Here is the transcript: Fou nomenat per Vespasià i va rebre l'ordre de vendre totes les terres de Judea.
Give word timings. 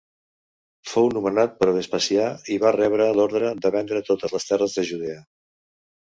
Fou 0.91 1.09
nomenat 1.17 1.51
per 1.59 1.67
Vespasià 1.75 2.23
i 2.55 2.57
va 2.63 2.71
rebre 2.75 3.07
l'ordre 3.17 3.51
de 3.65 3.71
vendre 3.75 4.01
totes 4.09 4.33
les 4.37 4.49
terres 4.53 4.79
de 4.79 4.87
Judea. 4.93 5.19